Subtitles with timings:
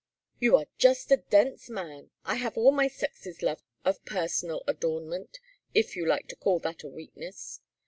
[0.39, 2.09] "You are just a dense man!
[2.25, 5.39] I have all my sex's love of personal adornment,
[5.75, 7.59] if you like to call that a weakness.